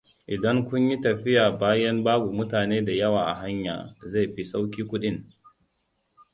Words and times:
Idan 0.27 0.65
kun 0.69 0.87
yi 0.89 0.99
tafiya 1.01 1.51
bayan 1.59 2.03
babu 2.03 2.33
mutane 2.33 2.81
dayawa 2.85 3.21
a 3.25 3.33
hanya, 3.35 3.95
zai 4.11 4.27
fi 4.35 4.43
sauƙi 4.43 4.83
kuɗin. 4.89 5.17